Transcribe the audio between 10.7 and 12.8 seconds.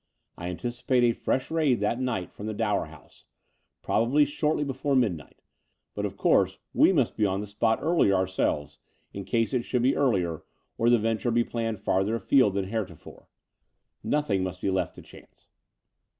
or the venture be planned farther afield than